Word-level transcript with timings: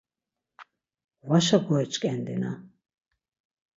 Vaşa 1.29 1.57
goiç̌ǩendina. 1.65 2.51